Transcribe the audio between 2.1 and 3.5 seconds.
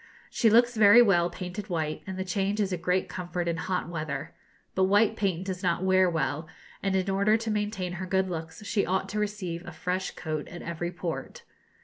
the change is a great comfort